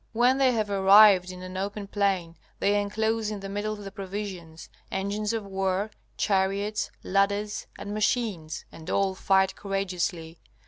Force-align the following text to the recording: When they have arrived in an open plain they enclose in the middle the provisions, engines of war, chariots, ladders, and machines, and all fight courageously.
When 0.13 0.39
they 0.39 0.51
have 0.53 0.71
arrived 0.71 1.29
in 1.29 1.43
an 1.43 1.57
open 1.57 1.85
plain 1.85 2.35
they 2.57 2.81
enclose 2.81 3.29
in 3.29 3.41
the 3.41 3.47
middle 3.47 3.75
the 3.75 3.91
provisions, 3.91 4.67
engines 4.91 5.31
of 5.31 5.45
war, 5.45 5.91
chariots, 6.17 6.89
ladders, 7.03 7.67
and 7.77 7.93
machines, 7.93 8.65
and 8.71 8.89
all 8.89 9.13
fight 9.13 9.55
courageously. 9.55 10.39